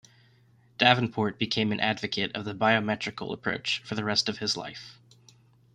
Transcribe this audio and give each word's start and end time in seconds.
Davenport 0.79 1.37
became 1.37 1.71
an 1.71 1.79
advocate 1.79 2.35
of 2.35 2.43
the 2.43 2.55
biometrical 2.55 3.31
approach 3.31 3.83
for 3.85 3.93
the 3.93 4.03
rest 4.03 4.27
of 4.27 4.39
his 4.39 4.57
life. 4.57 4.97